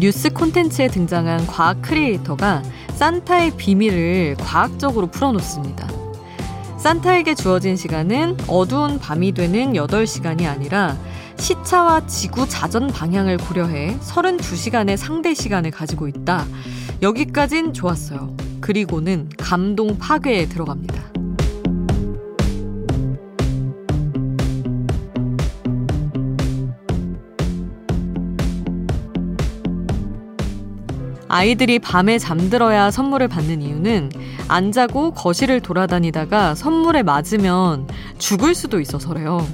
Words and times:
뉴스 0.00 0.30
콘텐츠에 0.30 0.88
등장한 0.88 1.46
과학 1.46 1.82
크리에이터가 1.82 2.62
산타의 2.94 3.52
비밀을 3.58 4.36
과학적으로 4.40 5.08
풀어놓습니다. 5.08 5.86
산타에게 6.78 7.34
주어진 7.34 7.76
시간은 7.76 8.38
어두운 8.48 8.98
밤이 8.98 9.32
되는 9.32 9.74
8시간이 9.74 10.46
아니라 10.46 10.96
시차와 11.36 12.06
지구 12.06 12.48
자전 12.48 12.88
방향을 12.88 13.36
고려해 13.36 13.98
32시간의 14.00 14.96
상대 14.96 15.34
시간을 15.34 15.70
가지고 15.70 16.08
있다. 16.08 16.46
여기까진 17.02 17.74
좋았어요. 17.74 18.34
그리고는 18.62 19.28
감동 19.36 19.98
파괴에 19.98 20.46
들어갑니다. 20.46 21.09
아이들이 31.30 31.78
밤에 31.78 32.18
잠들어야 32.18 32.90
선물을 32.90 33.28
받는 33.28 33.62
이유는 33.62 34.10
안 34.48 34.72
자고 34.72 35.12
거실을 35.12 35.60
돌아다니다가 35.60 36.56
선물에 36.56 37.04
맞으면 37.04 37.86
죽을 38.18 38.56
수도 38.56 38.80
있어서래요. 38.80 39.46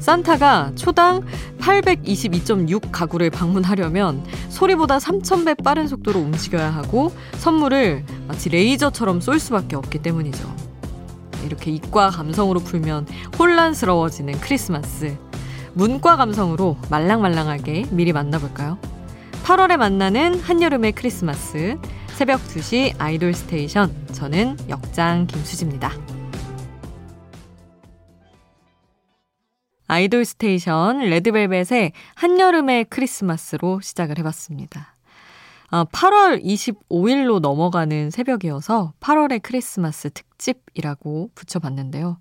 산타가 0.00 0.72
초당 0.74 1.22
822.6 1.60 2.90
가구를 2.92 3.30
방문하려면 3.30 4.22
소리보다 4.50 4.98
3,000배 4.98 5.64
빠른 5.64 5.88
속도로 5.88 6.20
움직여야 6.20 6.68
하고 6.68 7.10
선물을 7.38 8.04
마치 8.28 8.50
레이저처럼 8.50 9.22
쏠 9.22 9.38
수밖에 9.38 9.76
없기 9.76 10.02
때문이죠. 10.02 10.54
이렇게 11.46 11.70
이과 11.70 12.10
감성으로 12.10 12.60
풀면 12.60 13.06
혼란스러워지는 13.38 14.40
크리스마스. 14.40 15.16
문과 15.72 16.16
감성으로 16.16 16.76
말랑말랑하게 16.90 17.86
미리 17.92 18.12
만나볼까요? 18.12 18.76
8월에 19.44 19.76
만나는 19.76 20.40
한여름의 20.40 20.92
크리스마스 20.92 21.78
새벽 22.16 22.40
2시 22.40 22.94
아이돌 22.98 23.34
스테이션 23.34 24.06
저는 24.12 24.56
역장 24.70 25.26
김수지입니다. 25.26 25.92
아이돌 29.86 30.24
스테이션 30.24 31.00
레드벨벳의 31.00 31.92
한여름의 32.14 32.86
크리스마스로 32.86 33.82
시작을 33.82 34.18
해봤습니다. 34.18 34.96
8월 35.70 36.14
아, 36.14 36.38
25일로 36.38 37.40
넘어가는 37.40 38.10
새벽이어서 38.10 38.94
8월의 39.00 39.40
크리스마스 39.42 40.08
특집이라고 40.08 41.32
붙여봤는데요. 41.34 42.18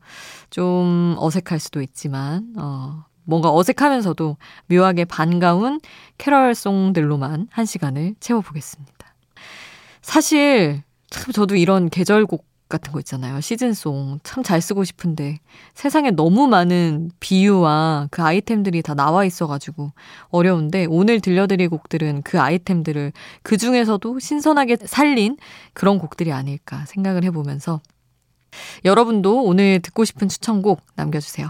좀 0.49 1.15
어색할 1.17 1.59
수도 1.59 1.81
있지만, 1.81 2.53
어, 2.57 3.05
뭔가 3.25 3.53
어색하면서도 3.53 4.37
묘하게 4.67 5.05
반가운 5.05 5.79
캐럴송들로만 6.17 7.47
한 7.51 7.65
시간을 7.65 8.15
채워보겠습니다. 8.19 8.93
사실 10.01 10.83
참 11.09 11.31
저도 11.31 11.55
이런 11.55 11.89
계절곡 11.89 12.45
같은 12.69 12.91
거 12.91 12.99
있잖아요. 12.99 13.39
시즌송 13.39 14.19
참 14.23 14.43
잘 14.43 14.59
쓰고 14.59 14.83
싶은데 14.83 15.39
세상에 15.73 16.11
너무 16.11 16.47
많은 16.47 17.11
비유와 17.19 18.07
그 18.09 18.23
아이템들이 18.23 18.81
다 18.81 18.93
나와 18.95 19.25
있어가지고 19.25 19.91
어려운데 20.29 20.85
오늘 20.89 21.21
들려드릴 21.21 21.69
곡들은 21.69 22.23
그 22.23 22.41
아이템들을 22.41 23.13
그 23.43 23.57
중에서도 23.57 24.19
신선하게 24.19 24.77
살린 24.85 25.37
그런 25.73 25.99
곡들이 25.99 26.31
아닐까 26.31 26.83
생각을 26.87 27.23
해보면서 27.25 27.79
여러분도 28.85 29.43
오늘 29.43 29.79
듣고 29.81 30.03
싶은 30.03 30.27
추천곡 30.27 30.81
남겨주세요. 30.95 31.49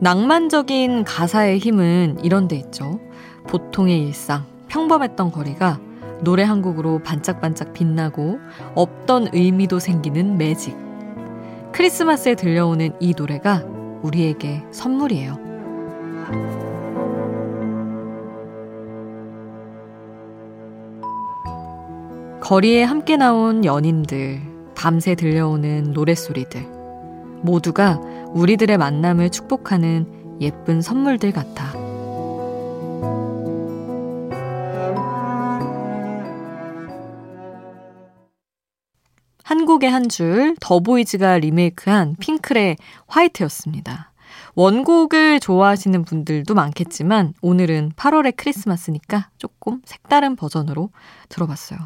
낭만적인 0.00 1.02
가사의 1.02 1.58
힘은 1.58 2.18
이런 2.22 2.46
데 2.46 2.56
있죠. 2.56 3.00
보통의 3.48 4.06
일상, 4.06 4.44
평범했던 4.68 5.32
거리가 5.32 5.80
노래 6.20 6.44
한 6.44 6.62
곡으로 6.62 7.00
반짝반짝 7.00 7.72
빛나고 7.72 8.38
없던 8.74 9.30
의미도 9.32 9.80
생기는 9.80 10.38
매직. 10.38 10.76
크리스마스에 11.72 12.36
들려오는 12.36 12.92
이 13.00 13.14
노래가 13.16 13.64
우리에게 14.02 14.64
선물이에요. 14.70 15.48
거리에 22.40 22.84
함께 22.84 23.16
나온 23.16 23.64
연인들, 23.64 24.40
밤새 24.74 25.14
들려오는 25.16 25.92
노랫소리들, 25.92 26.62
모두가 27.42 28.00
우리들의 28.34 28.76
만남을 28.78 29.30
축복하는 29.30 30.38
예쁜 30.40 30.80
선물들 30.82 31.32
같아. 31.32 31.72
한 39.42 39.64
곡의 39.64 39.90
한 39.90 40.08
줄, 40.08 40.54
더보이즈가 40.60 41.38
리메이크한 41.38 42.16
핑클의 42.20 42.76
화이트였습니다. 43.06 44.12
원곡을 44.54 45.40
좋아하시는 45.40 46.04
분들도 46.04 46.52
많겠지만 46.54 47.32
오늘은 47.40 47.92
8월의 47.96 48.34
크리스마스니까 48.36 49.30
조금 49.38 49.80
색다른 49.84 50.36
버전으로 50.36 50.90
들어봤어요. 51.28 51.78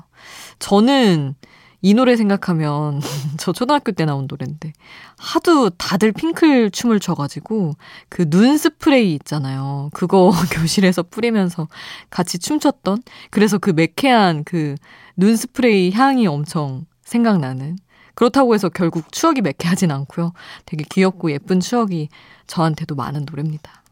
저는 0.59 1.35
이 1.83 1.95
노래 1.95 2.17
생각하면 2.17 3.01
저 3.39 3.53
초등학교 3.53 3.91
때 3.93 4.05
나온 4.05 4.27
노래인데 4.29 4.73
하도 5.19 5.69
다들 5.71 6.13
핑클 6.13 6.71
춤을 6.71 7.01
춰가지고 7.01 7.75
그 8.09 8.29
눈 8.31 8.57
스프레이 8.57 9.15
있잖아요. 9.15 9.91
그거 9.93 10.31
교실에서 10.53 11.03
뿌리면서 11.03 11.69
같이 12.11 12.39
춤췄던 12.39 13.03
그래서 13.31 13.59
그 13.59 13.71
매캐한 13.71 14.45
그 14.45 14.77
눈 15.17 15.37
스프레이 15.37 15.91
향이 15.93 16.27
엄청 16.27 16.87
생각나는 17.05 17.77
그렇다고 18.15 18.55
해서 18.55 18.69
결국 18.71 19.13
추억이 19.13 19.41
매캐 19.43 19.69
않고요. 19.91 20.33
되게 20.65 20.85
귀엽고 20.89 21.31
예쁜 21.33 21.61
추억이 21.61 22.09
저한테도 22.47 22.95
많은 22.95 23.27
노래입니다. 23.29 23.83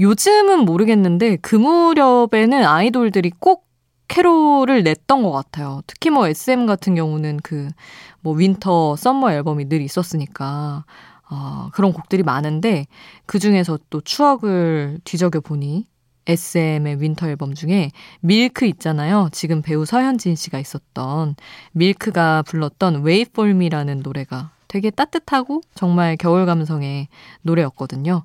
요즘은 0.00 0.60
모르겠는데 0.64 1.36
그 1.36 1.54
무렵에는 1.56 2.64
아이돌들이 2.64 3.30
꼭 3.38 3.63
캐롤을 4.14 4.82
냈던 4.84 5.22
것 5.22 5.32
같아요. 5.32 5.82
특히 5.86 6.10
뭐 6.10 6.28
SM 6.28 6.66
같은 6.66 6.94
경우는 6.94 7.38
그 7.42 7.68
뭐 8.24 8.32
winter, 8.32 8.96
summer 8.96 9.30
앨범이 9.32 9.68
늘 9.68 9.82
있었으니까 9.82 10.86
어, 11.30 11.68
그런 11.74 11.92
곡들이 11.92 12.22
많은데 12.22 12.86
그 13.26 13.38
중에서 13.38 13.78
또 13.90 14.00
추억을 14.00 14.98
뒤적여 15.04 15.40
보니 15.40 15.84
SM의 16.26 17.02
winter 17.02 17.28
앨범 17.28 17.54
중에 17.54 17.90
밀크 18.20 18.64
있잖아요. 18.64 19.28
지금 19.30 19.60
배우 19.60 19.84
서현진 19.84 20.36
씨가 20.36 20.58
있었던 20.58 21.36
밀크가 21.72 22.42
불렀던 22.44 23.06
Wait 23.06 23.30
for 23.34 23.50
Me라는 23.50 24.00
노래가 24.00 24.52
되게 24.68 24.90
따뜻하고 24.90 25.60
정말 25.74 26.16
겨울 26.16 26.46
감성의 26.46 27.08
노래였거든요. 27.42 28.24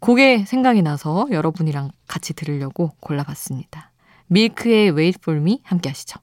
그게 0.00 0.44
생각이 0.44 0.82
나서 0.82 1.28
여러분이랑 1.30 1.92
같이 2.08 2.34
들으려고 2.34 2.90
골라봤습니다. 2.98 3.92
밀크의 4.28 4.90
Wait 4.96 5.18
For 5.22 5.40
Me 5.40 5.60
함께 5.64 5.88
하시죠. 5.88 6.20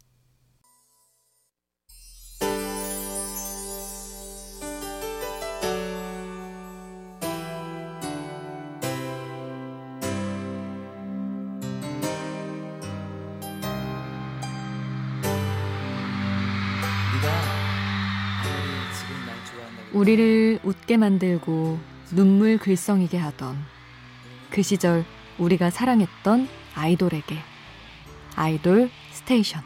우리를 19.94 20.60
웃게 20.64 20.98
만들고 20.98 21.80
눈물 22.12 22.58
글썽이게 22.58 23.18
하던 23.18 23.56
그 24.50 24.62
시절 24.62 25.06
우리가 25.40 25.70
사랑했던 25.70 26.50
아이돌에게 26.76 27.55
아이돌 28.36 28.90
스테이션 29.12 29.62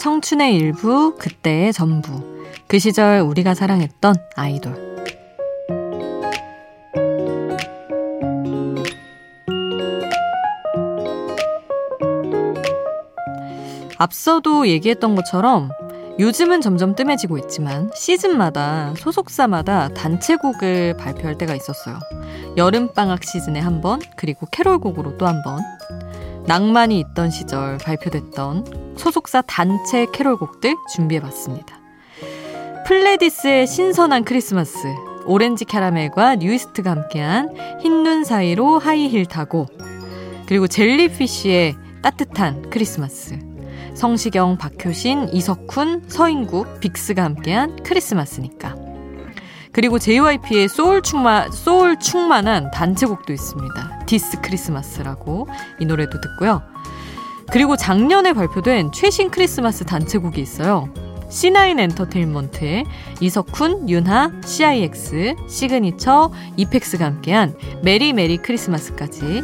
청춘의 0.00 0.56
일부, 0.56 1.14
그때의 1.18 1.74
전부. 1.74 2.29
그 2.70 2.78
시절 2.78 3.18
우리가 3.18 3.54
사랑했던 3.54 4.14
아이돌. 4.36 4.90
앞서도 13.98 14.68
얘기했던 14.68 15.16
것처럼 15.16 15.70
요즘은 16.20 16.60
점점 16.60 16.94
뜸해지고 16.94 17.38
있지만 17.38 17.90
시즌마다 17.92 18.94
소속사마다 18.98 19.88
단체곡을 19.88 20.96
발표할 20.96 21.36
때가 21.38 21.56
있었어요. 21.56 21.98
여름방학 22.56 23.24
시즌에 23.24 23.58
한 23.58 23.80
번, 23.80 23.98
그리고 24.16 24.46
캐롤곡으로 24.52 25.18
또 25.18 25.26
한 25.26 25.42
번. 25.42 25.58
낭만이 26.46 27.00
있던 27.00 27.30
시절 27.30 27.78
발표됐던 27.78 28.94
소속사 28.96 29.42
단체 29.42 30.06
캐롤곡들 30.12 30.76
준비해봤습니다. 30.94 31.79
플레디스의 32.90 33.68
신선한 33.68 34.24
크리스마스, 34.24 34.76
오렌지 35.24 35.64
캐러멜과 35.64 36.34
뉴이스트가 36.34 36.90
함께한 36.90 37.54
흰 37.80 38.02
눈 38.02 38.24
사이로 38.24 38.80
하이힐 38.80 39.26
타고, 39.26 39.66
그리고 40.46 40.66
젤리피쉬의 40.66 41.76
따뜻한 42.02 42.68
크리스마스, 42.68 43.38
성시경, 43.94 44.58
박효신, 44.58 45.28
이석훈, 45.32 46.02
서인국, 46.08 46.80
빅스가 46.80 47.22
함께한 47.22 47.76
크리스마스니까. 47.84 48.74
그리고 49.70 50.00
JYP의 50.00 50.68
소울 50.68 51.02
충만, 51.02 51.48
소울 51.52 51.96
충만한 51.96 52.72
단체곡도 52.72 53.32
있습니다. 53.32 54.06
This 54.06 54.40
Christmas라고 54.40 55.46
이 55.78 55.86
노래도 55.86 56.20
듣고요. 56.20 56.60
그리고 57.52 57.76
작년에 57.76 58.32
발표된 58.32 58.90
최신 58.90 59.30
크리스마스 59.30 59.84
단체곡이 59.84 60.40
있어요. 60.40 60.92
C9 61.30 61.78
엔터테인먼트의 61.80 62.84
이석훈, 63.20 63.88
윤하, 63.88 64.32
CIX, 64.44 65.36
시그니처, 65.48 66.32
이펙스가 66.56 67.04
함께한 67.04 67.54
Merry 67.82 68.12
Merry 68.12 68.36
Christmas까지 68.36 69.42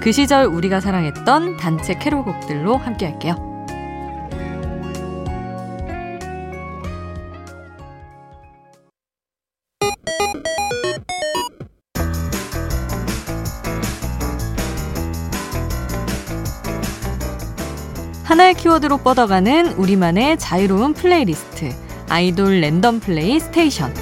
그 0.00 0.12
시절 0.12 0.46
우리가 0.46 0.80
사랑했던 0.80 1.56
단체 1.56 1.94
캐롤곡들로 1.94 2.76
함께 2.76 3.06
할게요. 3.06 3.55
하나의 18.36 18.52
키워드로 18.52 18.98
뻗어가는 18.98 19.72
우리만의 19.78 20.38
자유로운 20.38 20.92
플레이리스트. 20.92 21.74
아이돌 22.10 22.60
랜덤 22.60 23.00
플레이 23.00 23.40
스테이션. 23.40 23.94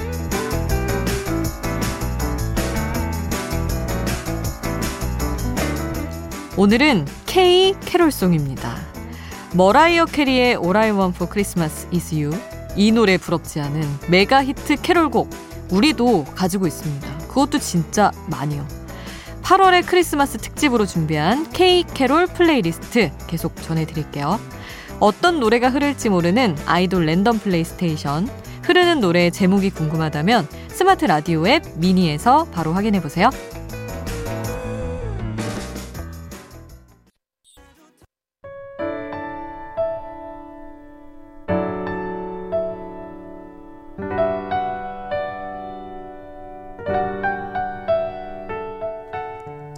오늘은 6.57 7.05
K 7.25 7.75
캐롤송입니다. 7.79 8.75
머라이어 9.53 10.03
캐리의 10.03 10.57
All 10.57 10.75
I 10.75 10.91
Want 10.91 11.15
for 11.15 11.31
Christmas 11.31 11.87
is 11.93 12.13
You. 12.13 12.37
이 12.75 12.91
노래 12.91 13.17
부럽지 13.17 13.61
않은 13.61 13.81
메가 14.09 14.43
히트 14.43 14.81
캐롤곡. 14.81 15.29
우리도 15.71 16.25
가지고 16.35 16.67
있습니다. 16.67 17.07
그것도 17.29 17.59
진짜 17.59 18.11
많이요. 18.27 18.84
8월의 19.45 19.85
크리스마스 19.85 20.39
특집으로 20.39 20.87
준비한 20.87 21.47
K 21.51 21.83
캐롤 21.93 22.25
플레이리스트 22.25 23.11
계속 23.27 23.55
전해드릴게요. 23.61 24.39
어떤 24.99 25.39
노래가 25.39 25.69
흐를지 25.69 26.09
모르는 26.09 26.57
아이돌 26.65 27.05
랜덤 27.05 27.37
플레이스테이션. 27.37 28.27
흐르는 28.63 29.01
노래의 29.01 29.31
제목이 29.31 29.69
궁금하다면 29.69 30.47
스마트 30.69 31.05
라디오 31.05 31.47
앱 31.47 31.61
미니에서 31.75 32.45
바로 32.45 32.73
확인해보세요. 32.73 33.29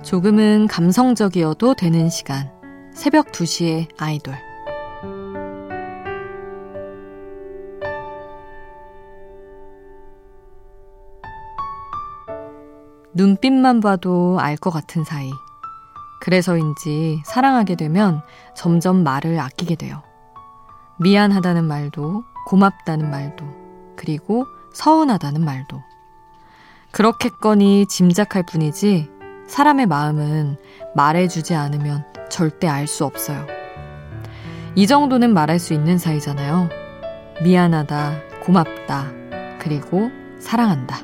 조금은 0.08 0.68
감성적이어도 0.68 1.74
되는 1.74 2.08
시간. 2.10 2.50
새벽 2.94 3.34
2시에 3.34 3.90
아이돌. 3.98 4.36
눈빛만 13.14 13.82
봐도 13.82 14.38
알 14.40 14.56
것 14.56 14.70
같은 14.72 15.04
사이. 15.04 15.30
그래서인지 16.22 17.22
사랑하게 17.26 17.76
되면 17.76 18.22
점점 18.56 19.04
말을 19.04 19.38
아끼게 19.42 19.76
돼요. 19.76 20.04
미안하다는 21.00 21.66
말도, 21.66 22.24
고맙다는 22.46 23.12
말도, 23.12 23.46
그리고 23.98 24.46
서운하다는 24.72 25.44
말도. 25.44 25.82
그렇겠거니 26.92 27.88
짐작할 27.88 28.44
뿐이지 28.50 29.17
사람의 29.48 29.86
마음은 29.88 30.58
말해주지 30.96 31.56
않으면 31.56 32.06
절대 32.30 32.68
알 32.68 32.88
수 32.88 33.06
없어요. 33.06 33.46
이 34.76 34.86
정도는 34.86 35.34
말할 35.34 35.58
수 35.60 35.74
있는 35.74 35.98
사이잖아요. 35.98 36.70
미안하다, 37.44 38.42
고맙다, 38.44 39.12
그리고 39.60 40.12
사랑한다. 40.40 40.98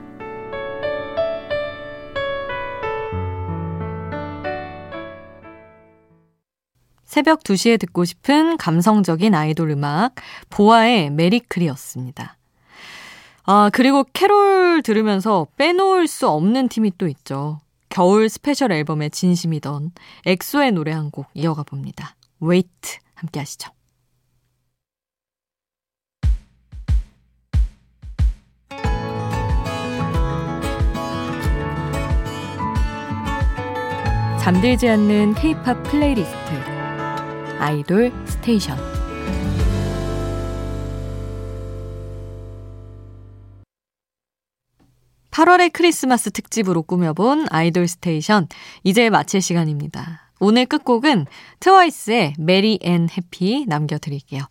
새벽 7.03 7.43
2시에 7.43 7.79
듣고 7.79 8.05
싶은 8.05 8.57
감성적인 8.57 9.35
아이돌 9.35 9.69
음악, 9.71 10.15
보아의 10.49 11.11
메리크리였습니다. 11.11 12.37
아, 13.45 13.69
그리고 13.71 14.03
캐롤 14.13 14.81
들으면서 14.83 15.47
빼놓을 15.57 16.07
수 16.07 16.27
없는 16.27 16.69
팀이 16.69 16.93
또 16.97 17.07
있죠. 17.07 17.59
겨울 17.93 18.27
special 18.27 18.71
앨범의 18.71 19.11
진심이던 19.11 19.91
엑소의 20.25 20.71
노래 20.71 20.91
한 20.91 21.11
곡 21.11 21.27
이어가 21.35 21.61
봅니다. 21.61 22.15
Wait 22.41 22.97
함께 23.13 23.39
하시죠. 23.39 23.69
잠들지 34.41 34.89
않는 34.89 35.35
K-팝 35.35 35.83
playlist 35.83 36.35
아이돌 37.59 38.11
스테이션 38.25 38.92
8월의 45.43 45.73
크리스마스 45.73 46.31
특집으로 46.31 46.83
꾸며본 46.83 47.47
아이돌 47.49 47.89
스테이션 47.89 48.47
이제 48.83 49.09
마칠 49.09 49.41
시간입니다. 49.41 50.31
오늘 50.39 50.65
끝곡은 50.65 51.25
트와이스의 51.59 52.35
Merry 52.39 52.79
and 52.81 53.09
Happy 53.09 53.65
남겨드릴게요. 53.67 54.43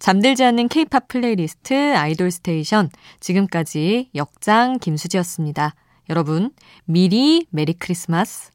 잠들지 0.00 0.42
않는 0.42 0.66
케이팝 0.66 1.06
플레이리스트 1.06 1.94
아이돌 1.96 2.32
스테이션 2.32 2.90
지금까지 3.20 4.10
역장 4.16 4.80
김수지였습니다. 4.80 5.76
여러분 6.10 6.50
미리 6.84 7.46
메리 7.50 7.72
크리스마스 7.72 8.50